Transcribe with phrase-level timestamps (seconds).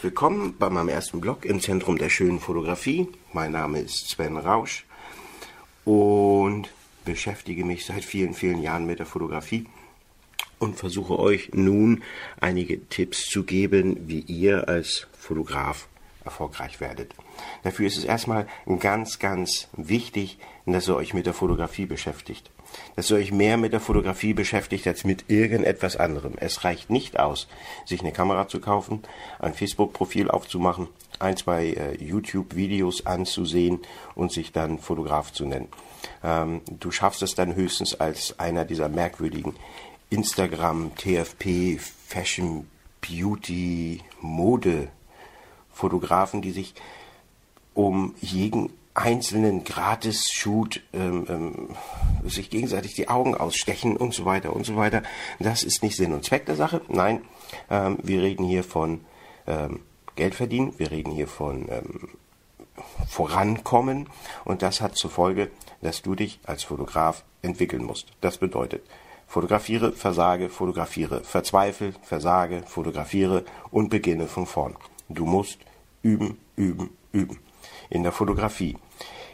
[0.00, 3.06] herzlich willkommen bei meinem ersten Blog im Zentrum der schönen Fotografie.
[3.34, 4.86] Mein Name ist Sven Rausch
[5.84, 6.70] und
[7.04, 9.66] beschäftige mich seit vielen, vielen Jahren mit der Fotografie
[10.58, 12.02] und versuche euch nun
[12.40, 15.86] einige Tipps zu geben, wie ihr als Fotograf
[16.24, 17.14] erfolgreich werdet.
[17.62, 18.46] Dafür ist es erstmal
[18.78, 22.50] ganz, ganz wichtig, dass ihr euch mit der Fotografie beschäftigt.
[22.96, 26.34] Dass ihr euch mehr mit der Fotografie beschäftigt als mit irgendetwas anderem.
[26.36, 27.48] Es reicht nicht aus,
[27.84, 29.02] sich eine Kamera zu kaufen,
[29.38, 33.80] ein Facebook-Profil aufzumachen, ein, zwei äh, YouTube-Videos anzusehen
[34.14, 35.68] und sich dann Fotograf zu nennen.
[36.22, 39.54] Ähm, du schaffst es dann höchstens als einer dieser merkwürdigen
[40.10, 42.68] Instagram, TFP, Fashion,
[43.00, 44.88] Beauty, Mode
[45.72, 46.74] Fotografen, die sich
[47.74, 51.68] um jeden einzelnen Gratis-Shoot ähm, ähm,
[52.28, 55.02] sich gegenseitig die Augen ausstechen und so weiter und so weiter.
[55.38, 56.82] Das ist nicht Sinn und Zweck der Sache.
[56.88, 57.22] Nein,
[57.70, 59.00] ähm, wir reden hier von
[59.46, 59.80] ähm,
[60.16, 62.08] Geld verdienen, wir reden hier von ähm,
[63.08, 64.08] Vorankommen
[64.44, 65.50] und das hat zur Folge,
[65.80, 68.08] dass du dich als Fotograf entwickeln musst.
[68.20, 68.82] Das bedeutet,
[69.26, 74.76] fotografiere, versage, fotografiere, verzweifle, versage, fotografiere und beginne von vorn.
[75.08, 75.58] Du musst
[76.02, 77.38] üben, üben, üben.
[77.88, 78.76] In der Fotografie,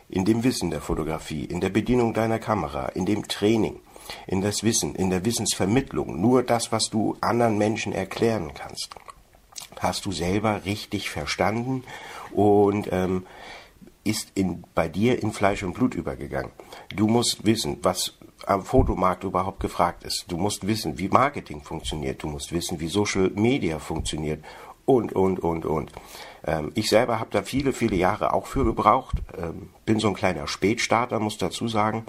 [0.08, 3.80] in dem Wissen der Fotografie, in der Bedienung deiner Kamera, in dem Training,
[4.26, 8.94] in das Wissen, in der Wissensvermittlung, nur das, was du anderen Menschen erklären kannst,
[9.78, 11.84] hast du selber richtig verstanden
[12.32, 13.26] und ähm,
[14.04, 16.52] ist in, bei dir in Fleisch und Blut übergegangen.
[16.94, 18.14] Du musst wissen, was
[18.46, 20.26] am Fotomarkt überhaupt gefragt ist.
[20.28, 22.22] Du musst wissen, wie Marketing funktioniert.
[22.22, 24.44] Du musst wissen, wie Social Media funktioniert
[24.86, 25.92] und, und, und, und.
[26.46, 29.16] Ähm, ich selber habe da viele, viele Jahre auch für gebraucht.
[29.36, 32.06] Ähm, bin so ein kleiner Spätstarter, muss dazu sagen.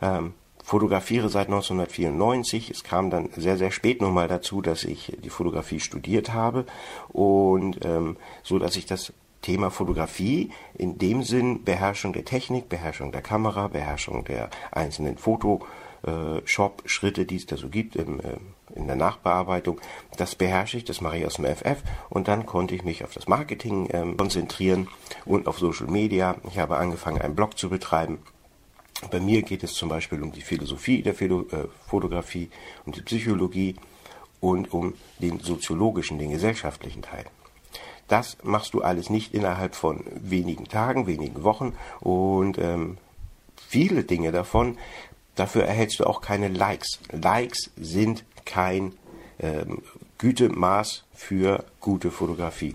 [0.00, 0.32] Ähm,
[0.64, 2.70] fotografiere seit 1994.
[2.70, 6.64] Es kam dann sehr, sehr spät nochmal dazu, dass ich die Fotografie studiert habe
[7.08, 9.12] und ähm, so, dass ich das
[9.42, 15.66] Thema Fotografie in dem Sinn Beherrschung der Technik, Beherrschung der Kamera, Beherrschung der einzelnen Foto
[16.06, 18.36] äh, Shop-Schritte, die es da so gibt im, äh,
[18.74, 19.80] in der Nachbearbeitung.
[20.16, 23.12] Das beherrsche ich, das mache ich aus dem FF und dann konnte ich mich auf
[23.12, 24.88] das Marketing ähm, konzentrieren
[25.24, 26.36] und auf Social Media.
[26.48, 28.18] Ich habe angefangen, einen Blog zu betreiben.
[29.10, 32.50] Bei mir geht es zum Beispiel um die Philosophie der Philo äh, Fotografie,
[32.84, 33.76] um die Psychologie
[34.40, 37.24] und um den soziologischen, den gesellschaftlichen Teil.
[38.08, 42.98] Das machst du alles nicht innerhalb von wenigen Tagen, wenigen Wochen und ähm,
[43.56, 44.76] viele Dinge davon
[45.40, 46.98] Dafür erhältst du auch keine Likes.
[47.12, 48.94] Likes sind kein
[49.38, 49.82] ähm,
[50.18, 52.74] Gütemaß für gute Fotografie.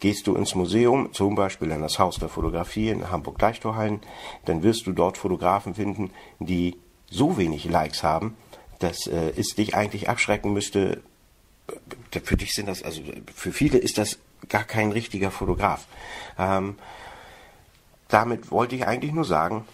[0.00, 4.00] Gehst du ins Museum, zum Beispiel in das Haus der Fotografie in Hamburg-Deichtorhallen,
[4.44, 6.76] dann wirst du dort Fotografen finden, die
[7.08, 8.36] so wenig Likes haben,
[8.78, 11.02] dass äh, es dich eigentlich abschrecken müsste.
[12.10, 13.00] Für dich sind das, also
[13.34, 14.18] für viele ist das
[14.48, 15.86] gar kein richtiger Fotograf.
[16.38, 16.76] Ähm,
[18.08, 19.64] damit wollte ich eigentlich nur sagen,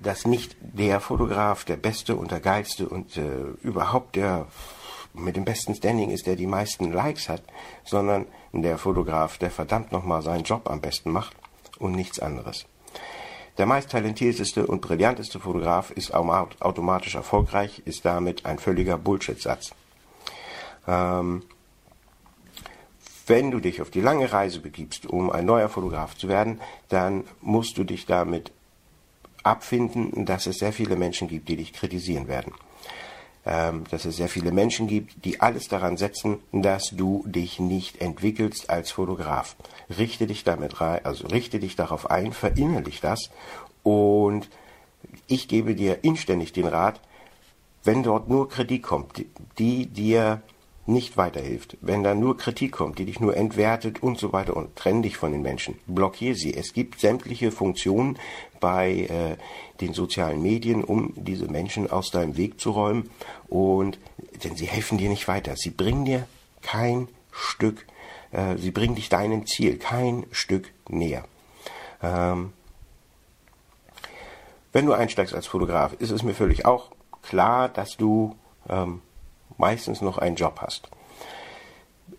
[0.00, 3.22] dass nicht der Fotograf der beste und der geilste und äh,
[3.62, 4.46] überhaupt der
[5.18, 7.42] mit dem besten Standing ist, der die meisten Likes hat,
[7.84, 11.34] sondern der Fotograf, der verdammt nochmal seinen Job am besten macht
[11.78, 12.66] und nichts anderes.
[13.58, 19.70] Der meist talentierteste und brillanteste Fotograf ist automatisch erfolgreich, ist damit ein völliger Bullshit-Satz.
[20.86, 21.42] Ähm,
[23.26, 26.60] wenn du dich auf die lange Reise begibst, um ein neuer Fotograf zu werden,
[26.90, 28.52] dann musst du dich damit
[29.46, 32.52] abfinden, dass es sehr viele Menschen gibt, die dich kritisieren werden.
[33.44, 38.00] Ähm, dass es sehr viele Menschen gibt, die alles daran setzen, dass du dich nicht
[38.00, 39.54] entwickelst als Fotograf.
[39.96, 43.30] Richte dich damit rein, also richte dich darauf ein, verinnerlich das
[43.84, 44.48] und
[45.28, 47.00] ich gebe dir inständig den Rat,
[47.84, 49.28] wenn dort nur Kritik kommt, die,
[49.58, 50.42] die dir
[50.88, 54.76] nicht weiterhilft, wenn da nur Kritik kommt, die dich nur entwertet und so weiter und
[54.76, 56.54] trenn dich von den Menschen, blockier sie.
[56.54, 58.18] Es gibt sämtliche Funktionen
[58.60, 59.36] bei äh,
[59.80, 63.10] den sozialen Medien, um diese Menschen aus deinem Weg zu räumen
[63.48, 63.98] und
[64.44, 65.56] denn sie helfen dir nicht weiter.
[65.56, 66.26] Sie bringen dir
[66.62, 67.86] kein Stück,
[68.32, 71.24] äh, sie bringen dich deinem Ziel kein Stück näher.
[72.02, 72.52] Ähm,
[74.72, 76.90] wenn du einsteigst als Fotograf, ist es mir völlig auch
[77.22, 78.36] klar, dass du
[78.68, 79.00] ähm,
[79.56, 80.88] meistens noch einen Job hast.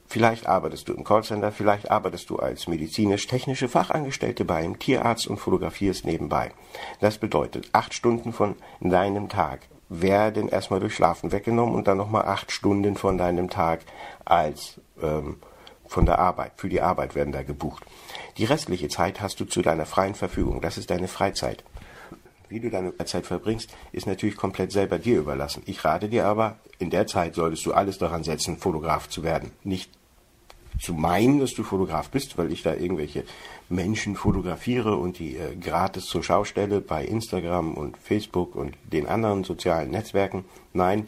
[0.07, 5.37] Vielleicht arbeitest du im Callcenter, vielleicht arbeitest du als medizinisch-technische Fachangestellte bei einem Tierarzt und
[5.37, 6.51] fotografierst nebenbei.
[7.01, 12.25] Das bedeutet, acht Stunden von deinem Tag werden erstmal durch Schlafen weggenommen und dann nochmal
[12.25, 13.81] acht Stunden von deinem Tag
[14.25, 15.37] als ähm,
[15.85, 17.83] von der Arbeit, für die Arbeit werden da gebucht.
[18.37, 20.61] Die restliche Zeit hast du zu deiner freien Verfügung.
[20.61, 21.63] Das ist deine Freizeit.
[22.49, 25.63] Wie du deine Zeit verbringst, ist natürlich komplett selber dir überlassen.
[25.65, 29.51] Ich rate dir aber, in der Zeit solltest du alles daran setzen, Fotograf zu werden.
[29.63, 29.91] Nicht
[30.79, 33.23] zu meinen, dass du Fotograf bist, weil ich da irgendwelche
[33.69, 39.07] Menschen fotografiere und die äh, gratis zur Schau stelle bei Instagram und Facebook und den
[39.07, 40.45] anderen sozialen Netzwerken.
[40.73, 41.07] Nein,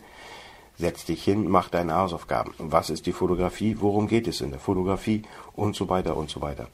[0.77, 2.53] setz dich hin, mach deine Hausaufgaben.
[2.57, 3.77] Was ist die Fotografie?
[3.79, 5.23] Worum geht es in der Fotografie?
[5.53, 6.67] Und so weiter und so weiter.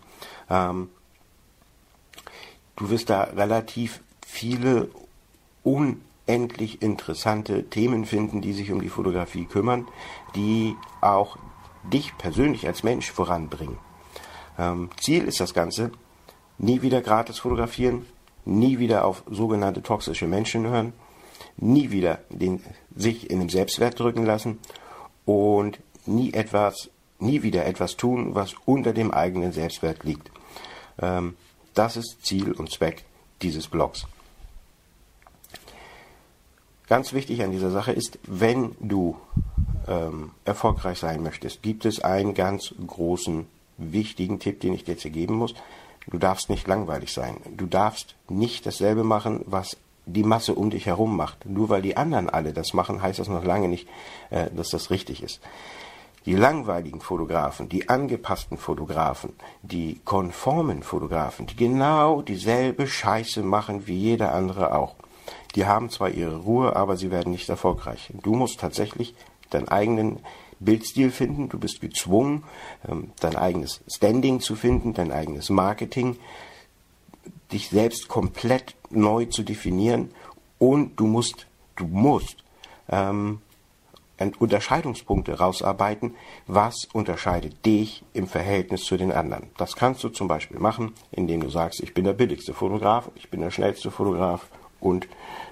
[0.49, 0.89] Ähm,
[2.77, 4.89] du wirst da relativ viele
[5.63, 9.87] unendlich interessante Themen finden, die sich um die Fotografie kümmern,
[10.35, 11.37] die auch
[11.83, 13.77] dich persönlich als Mensch voranbringen.
[14.57, 15.91] Ähm, Ziel ist das Ganze,
[16.57, 18.05] nie wieder gratis fotografieren,
[18.45, 20.93] nie wieder auf sogenannte toxische Menschen hören,
[21.57, 22.61] nie wieder den,
[22.95, 24.59] sich in den Selbstwert drücken lassen
[25.25, 26.89] und nie etwas,
[27.19, 30.31] nie wieder etwas tun, was unter dem eigenen Selbstwert liegt.
[30.99, 31.35] Ähm,
[31.73, 33.05] das ist Ziel und Zweck
[33.41, 34.07] dieses Blogs.
[36.87, 39.15] Ganz wichtig an dieser Sache ist, wenn du
[39.87, 43.47] ähm, erfolgreich sein möchtest, gibt es einen ganz großen,
[43.77, 45.53] wichtigen Tipp, den ich dir jetzt geben muss.
[46.07, 47.37] Du darfst nicht langweilig sein.
[47.57, 51.45] Du darfst nicht dasselbe machen, was die Masse um dich herum macht.
[51.45, 53.87] Nur weil die anderen alle das machen, heißt das noch lange nicht,
[54.29, 55.41] äh, dass das richtig ist.
[56.25, 63.97] Die langweiligen Fotografen, die angepassten Fotografen, die konformen Fotografen, die genau dieselbe Scheiße machen wie
[63.97, 64.95] jeder andere auch.
[65.55, 68.11] Die haben zwar ihre Ruhe, aber sie werden nicht erfolgreich.
[68.21, 69.15] Du musst tatsächlich
[69.49, 70.19] deinen eigenen
[70.59, 72.43] Bildstil finden, du bist gezwungen,
[72.87, 76.17] ähm, dein eigenes Standing zu finden, dein eigenes Marketing,
[77.51, 80.11] dich selbst komplett neu zu definieren
[80.57, 82.43] und du musst, du musst
[82.89, 83.41] ähm,
[84.39, 86.15] Unterscheidungspunkte rausarbeiten,
[86.47, 89.49] was unterscheidet dich im Verhältnis zu den anderen.
[89.57, 93.29] Das kannst du zum Beispiel machen, indem du sagst, ich bin der billigste Fotograf, ich
[93.29, 94.47] bin der schnellste Fotograf
[94.79, 95.07] und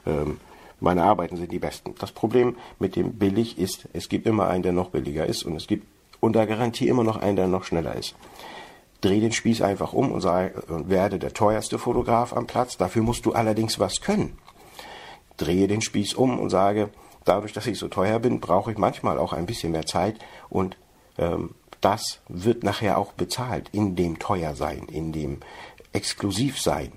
[0.05, 0.39] ähm,
[0.79, 1.95] meine Arbeiten sind die besten.
[1.99, 5.55] Das Problem mit dem billig ist, es gibt immer einen, der noch billiger ist und
[5.55, 5.87] es gibt
[6.19, 8.15] unter Garantie immer noch einen, der noch schneller ist.
[9.01, 12.77] Dreh den Spieß einfach um und, sei, und werde der teuerste Fotograf am Platz.
[12.77, 14.37] Dafür musst du allerdings was können.
[15.37, 16.89] Drehe den Spieß um und sage,
[17.25, 20.19] dadurch, dass ich so teuer bin, brauche ich manchmal auch ein bisschen mehr Zeit
[20.49, 20.77] und
[21.17, 25.39] ähm, das wird nachher auch bezahlt in dem Teuersein, in dem
[25.91, 26.93] Exklusivsein.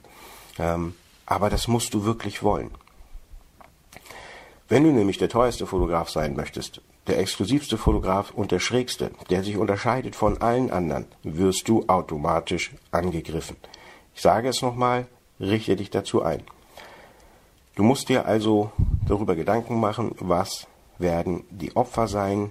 [0.58, 0.94] Ähm,
[1.26, 2.70] aber das musst du wirklich wollen.
[4.68, 9.44] Wenn du nämlich der teuerste Fotograf sein möchtest, der exklusivste Fotograf und der schrägste, der
[9.44, 13.56] sich unterscheidet von allen anderen, wirst du automatisch angegriffen.
[14.14, 15.06] Ich sage es nochmal,
[15.38, 16.42] richte dich dazu ein.
[17.76, 18.72] Du musst dir also
[19.06, 20.66] darüber Gedanken machen, was
[20.98, 22.50] werden die Opfer sein,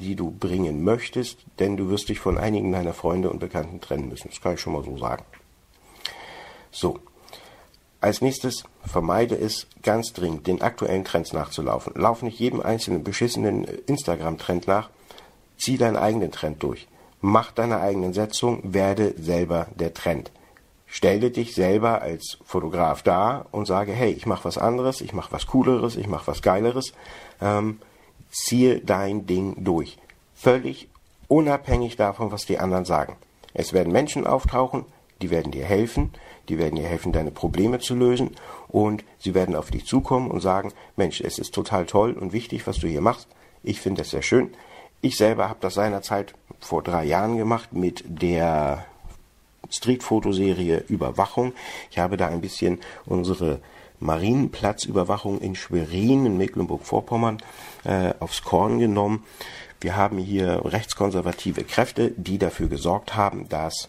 [0.00, 4.08] die du bringen möchtest, denn du wirst dich von einigen deiner Freunde und Bekannten trennen
[4.08, 4.30] müssen.
[4.30, 5.24] Das kann ich schon mal so sagen.
[6.70, 6.98] So,
[8.02, 11.94] als nächstes vermeide es ganz dringend, den aktuellen Trends nachzulaufen.
[11.94, 14.90] Lauf nicht jedem einzelnen beschissenen Instagram-Trend nach.
[15.56, 16.88] Zieh deinen eigenen Trend durch.
[17.20, 20.32] Mach deine eigenen Setzung, werde selber der Trend.
[20.86, 25.32] Stelle dich selber als Fotograf dar und sage, hey, ich mache was anderes, ich mache
[25.32, 26.92] was Cooleres, ich mache was Geileres.
[27.40, 27.78] Ähm,
[28.30, 29.96] ziehe dein Ding durch.
[30.34, 30.88] Völlig
[31.28, 33.16] unabhängig davon, was die anderen sagen.
[33.54, 34.86] Es werden Menschen auftauchen,
[35.22, 36.10] die werden dir helfen
[36.48, 38.30] die werden dir helfen, deine Probleme zu lösen
[38.68, 42.66] und sie werden auf dich zukommen und sagen, Mensch, es ist total toll und wichtig,
[42.66, 43.28] was du hier machst.
[43.62, 44.50] Ich finde es sehr schön.
[45.00, 48.84] Ich selber habe das seinerzeit vor drei Jahren gemacht mit der
[49.70, 51.52] Streetfotoserie Überwachung.
[51.90, 53.60] Ich habe da ein bisschen unsere
[54.00, 57.38] Marienplatzüberwachung in Schwerin in Mecklenburg-Vorpommern
[57.84, 59.24] äh, aufs Korn genommen.
[59.80, 63.88] Wir haben hier rechtskonservative Kräfte, die dafür gesorgt haben, dass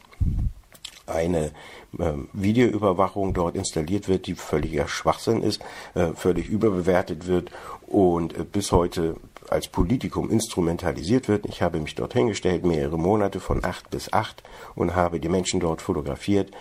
[1.05, 1.51] eine
[2.00, 5.62] ähm, Videoüberwachung dort installiert wird, die völliger Schwachsinn ist,
[5.95, 7.51] äh, völlig überbewertet wird
[7.88, 9.15] und äh, bis heute
[9.50, 11.45] als Politikum instrumentalisiert wird.
[11.45, 14.43] Ich habe mich dort hingestellt, mehrere Monate von acht bis acht
[14.75, 16.51] und habe die Menschen dort fotografiert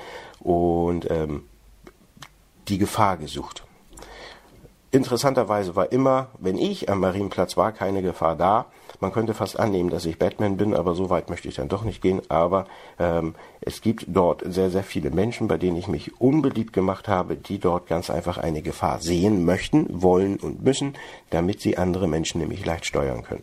[0.40, 1.44] und ähm,
[2.68, 3.64] die Gefahr gesucht.
[4.90, 8.66] Interessanterweise war immer, wenn ich am Marienplatz war, keine Gefahr da.
[9.02, 11.82] Man könnte fast annehmen, dass ich Batman bin, aber so weit möchte ich dann doch
[11.82, 12.22] nicht gehen.
[12.28, 12.66] Aber
[13.00, 17.34] ähm, es gibt dort sehr, sehr viele Menschen, bei denen ich mich unbeliebt gemacht habe,
[17.34, 20.94] die dort ganz einfach eine Gefahr sehen möchten, wollen und müssen,
[21.30, 23.42] damit sie andere Menschen nämlich leicht steuern können.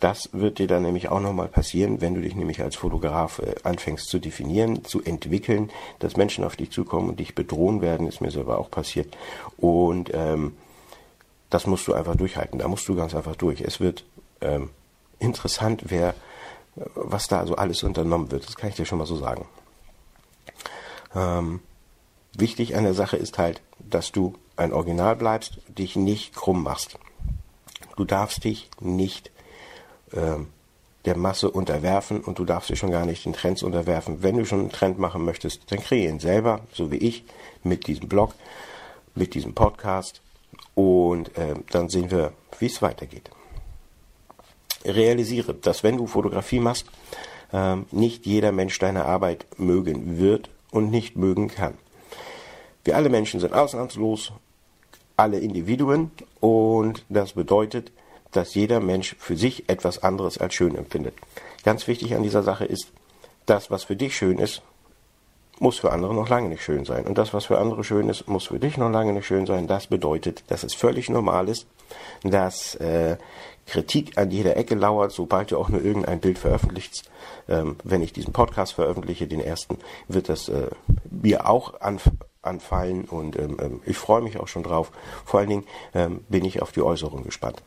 [0.00, 3.54] Das wird dir dann nämlich auch nochmal passieren, wenn du dich nämlich als Fotograf äh,
[3.62, 5.70] anfängst zu definieren, zu entwickeln,
[6.00, 9.16] dass Menschen auf dich zukommen und dich bedrohen werden, ist mir selber auch passiert.
[9.58, 10.56] Und ähm,
[11.50, 12.58] das musst du einfach durchhalten.
[12.58, 13.60] Da musst du ganz einfach durch.
[13.60, 14.04] Es wird
[14.42, 14.70] ähm,
[15.18, 16.14] interessant, wer,
[16.94, 18.46] was da also alles unternommen wird.
[18.46, 19.46] Das kann ich dir schon mal so sagen.
[21.14, 21.60] Ähm,
[22.34, 26.98] wichtig an der Sache ist halt, dass du ein Original bleibst, dich nicht krumm machst.
[27.96, 29.30] Du darfst dich nicht
[30.12, 30.48] ähm,
[31.04, 34.22] der Masse unterwerfen und du darfst dich schon gar nicht den Trends unterwerfen.
[34.22, 37.24] Wenn du schon einen Trend machen möchtest, dann kreier ihn selber, so wie ich,
[37.64, 38.34] mit diesem Blog,
[39.14, 40.20] mit diesem Podcast
[40.74, 43.30] und äh, dann sehen wir, wie es weitergeht.
[44.84, 46.86] Realisiere, dass wenn du Fotografie machst,
[47.52, 51.74] äh, nicht jeder Mensch deine Arbeit mögen wird und nicht mögen kann.
[52.84, 54.32] Wir alle Menschen sind ausnahmslos,
[55.16, 56.10] alle Individuen
[56.40, 57.92] und das bedeutet,
[58.32, 61.14] dass jeder Mensch für sich etwas anderes als schön empfindet.
[61.64, 62.90] Ganz wichtig an dieser Sache ist,
[63.46, 64.62] das, was für dich schön ist,
[65.62, 67.06] muss für andere noch lange nicht schön sein.
[67.06, 69.68] Und das, was für andere schön ist, muss für dich noch lange nicht schön sein.
[69.68, 71.68] Das bedeutet, dass es völlig normal ist,
[72.24, 73.16] dass äh,
[73.66, 77.08] Kritik an jeder Ecke lauert, sobald du auch nur irgendein Bild veröffentlichst.
[77.48, 79.78] Ähm, wenn ich diesen Podcast veröffentliche, den ersten,
[80.08, 80.66] wird das äh,
[81.10, 82.10] mir auch anf
[82.42, 84.90] anfallen und ähm, ähm, ich freue mich auch schon drauf.
[85.24, 85.64] Vor allen Dingen
[85.94, 87.62] ähm, bin ich auf die Äußerung gespannt.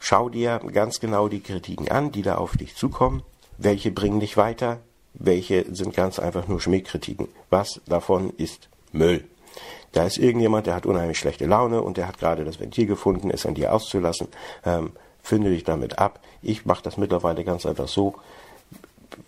[0.00, 3.22] Schau dir ganz genau die Kritiken an, die da auf dich zukommen.
[3.58, 4.80] Welche bringen dich weiter?
[5.14, 7.28] Welche sind ganz einfach nur Schmähkritiken?
[7.50, 9.24] Was davon ist Müll?
[9.92, 13.30] Da ist irgendjemand, der hat unheimlich schlechte Laune und der hat gerade das Ventil gefunden,
[13.30, 14.28] es an dir auszulassen.
[14.64, 14.92] Ähm,
[15.22, 16.18] finde dich damit ab.
[16.40, 18.14] Ich mache das mittlerweile ganz einfach so.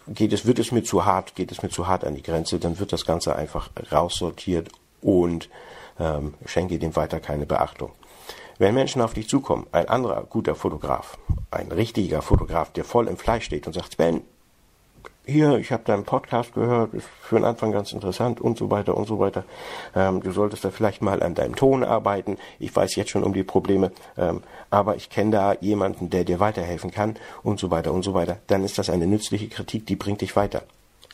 [0.09, 2.59] Geht es, wird es mir zu hart, geht es mir zu hart an die Grenze,
[2.59, 4.71] dann wird das Ganze einfach raussortiert
[5.03, 5.51] und
[6.01, 7.93] ähm, schenke dem weiter keine Beachtung.
[8.59, 11.19] Wenn Menschen auf dich zukommen, ein anderer guter Fotograf,
[11.51, 14.23] ein richtiger Fotograf, der voll im Fleisch steht und sagt, Sven,
[15.27, 18.97] hier, ich habe deinen Podcast gehört, ist für den Anfang ganz interessant und so weiter
[18.97, 19.45] und so weiter.
[19.95, 22.37] Ähm, du solltest da vielleicht mal an deinem Ton arbeiten.
[22.59, 26.41] Ich weiß jetzt schon um die Probleme, ähm, aber ich kenne da jemanden, der dir
[26.41, 28.39] weiterhelfen kann und so weiter und so weiter.
[28.49, 30.63] Dann ist das eine nützliche Kritik, die bringt dich weiter.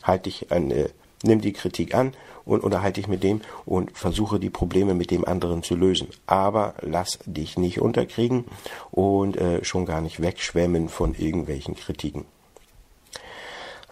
[0.03, 0.89] Halt dich an, äh,
[1.23, 2.13] nimm die Kritik an
[2.43, 6.09] und unterhalte dich mit dem und versuche die Probleme mit dem anderen zu lösen.
[6.27, 8.45] Aber lass dich nicht unterkriegen
[8.89, 12.25] und äh, schon gar nicht wegschwemmen von irgendwelchen Kritiken.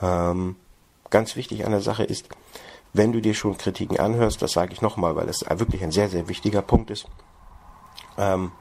[0.01, 0.55] Ähm,
[1.09, 2.29] ganz wichtig an der Sache ist,
[2.93, 6.09] wenn du dir schon Kritiken anhörst, das sage ich nochmal, weil es wirklich ein sehr,
[6.09, 7.05] sehr wichtiger Punkt ist,
[8.17, 8.51] ähm,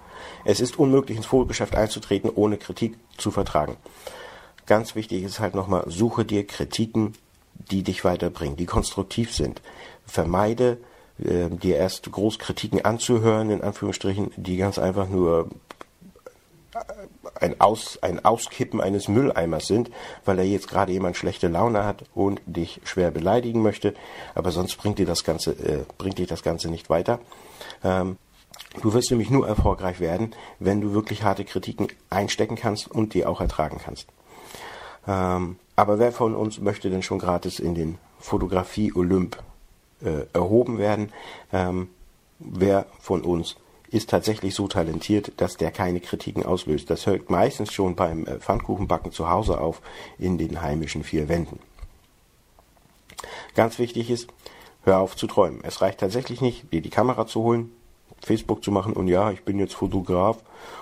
[0.45, 3.76] es ist unmöglich, ins Fotogeschäft einzutreten, ohne Kritik zu vertragen.
[4.66, 7.14] Ganz wichtig ist halt nochmal, suche dir Kritiken,
[7.54, 9.62] die dich weiterbringen, die konstruktiv sind.
[10.07, 10.78] Vermeide
[11.18, 15.49] äh, dir erst Großkritiken anzuhören, in Anführungsstrichen, die ganz einfach nur
[17.41, 19.91] ein, Aus, ein Auskippen eines Mülleimers sind,
[20.25, 23.95] weil da jetzt gerade jemand schlechte Laune hat und dich schwer beleidigen möchte.
[24.35, 27.21] Aber sonst bringt dir das Ganze, äh, bringt dich das Ganze nicht weiter.
[27.85, 28.17] Ähm,
[28.83, 33.27] du wirst nämlich nur erfolgreich werden, wenn du wirklich harte Kritiken einstecken kannst und die
[33.27, 34.09] auch ertragen kannst.
[35.07, 39.39] Ähm, aber wer von uns möchte denn schon gratis in den Fotografie Olymp
[40.03, 41.13] äh, erhoben werden?
[41.53, 41.89] Ähm,
[42.39, 43.57] wer von uns
[43.90, 46.90] ist tatsächlich so talentiert, dass der keine Kritiken auslöst.
[46.90, 49.80] Das hört meistens schon beim äh, Pfannkuchenbacken zu Hause auf
[50.18, 51.59] in den heimischen vier Wänden.
[53.54, 54.28] Ganz wichtig ist,
[54.83, 55.61] hör auf zu träumen.
[55.62, 57.73] Es reicht tatsächlich nicht, dir die Kamera zu holen,
[58.21, 60.38] Facebook zu machen und ja, ich bin jetzt Fotograf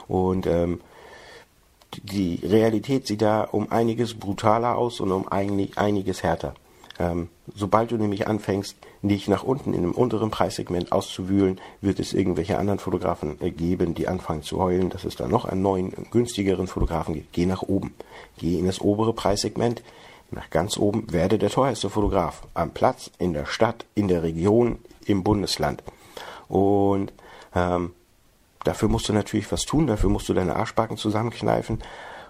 [0.09, 0.81] und ähm,
[2.03, 6.55] die Realität sieht da um einiges brutaler aus und um einiges härter.
[6.99, 12.13] Ähm, sobald du nämlich anfängst, dich nach unten in einem unteren Preissegment auszuwühlen, wird es
[12.13, 15.93] irgendwelche anderen Fotografen äh, geben, die anfangen zu heulen, dass es da noch einen neuen,
[16.11, 17.33] günstigeren Fotografen gibt.
[17.33, 17.95] Geh nach oben.
[18.39, 19.83] Geh in das obere Preissegment.
[20.31, 22.43] Nach ganz oben werde der teuerste Fotograf.
[22.55, 25.83] Am Platz, in der Stadt, in der Region, im Bundesland.
[26.49, 27.13] Und
[27.55, 27.93] ähm,
[28.65, 31.81] dafür musst du natürlich was tun, dafür musst du deine Arschbacken zusammenkneifen.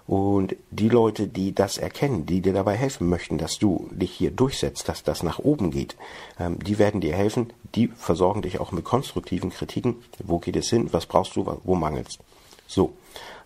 [0.07, 4.31] Und die Leute, die das erkennen, die dir dabei helfen möchten, dass du dich hier
[4.31, 5.97] durchsetzt, dass das nach oben geht,
[6.39, 9.97] ähm, die werden dir helfen, die versorgen dich auch mit konstruktiven Kritiken.
[10.23, 10.87] Wo geht es hin?
[10.93, 11.45] Was brauchst du?
[11.63, 12.19] Wo mangelst?
[12.67, 12.93] So.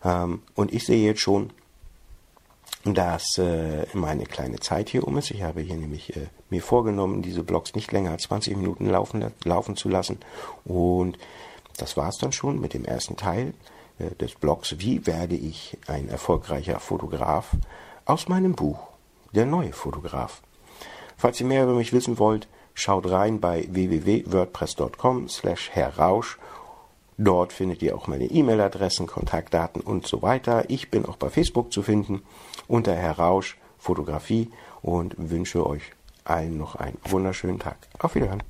[0.03, 1.49] Ähm, und ich sehe jetzt schon,
[2.83, 5.31] dass äh, meine kleine Zeit hier um ist.
[5.31, 9.31] Ich habe hier nämlich äh, mir vorgenommen, diese Blogs nicht länger als 20 Minuten laufen,
[9.43, 10.19] laufen zu lassen.
[10.65, 11.17] Und
[11.77, 13.53] das war's dann schon mit dem ersten Teil.
[14.01, 17.51] Äh, des Blogs Wie werde ich ein erfolgreicher Fotograf
[18.05, 18.79] aus meinem Buch
[19.33, 20.41] Der neue Fotograf.
[21.17, 26.37] Falls ihr mehr über mich wissen wollt, schaut rein bei www.wordpress.com slash herrausch.
[27.17, 30.69] Dort findet ihr auch meine E-Mail-Adressen, Kontaktdaten und so weiter.
[30.69, 32.23] Ich bin auch bei Facebook zu finden
[32.67, 34.49] unter Herr Rausch Fotografie
[34.81, 35.83] und wünsche euch
[36.23, 37.77] allen noch einen wunderschönen Tag.
[37.99, 38.43] Auf Wiederhören.